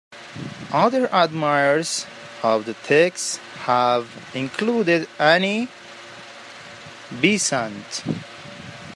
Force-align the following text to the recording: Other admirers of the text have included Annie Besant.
Other 0.73 1.07
admirers 1.13 2.07
of 2.41 2.65
the 2.65 2.73
text 2.73 3.37
have 3.67 4.09
included 4.33 5.07
Annie 5.19 5.67
Besant. 7.21 8.01